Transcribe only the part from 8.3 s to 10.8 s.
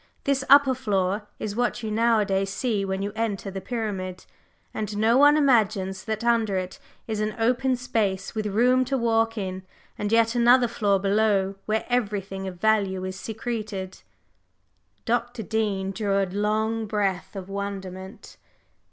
with room to walk in, and yet another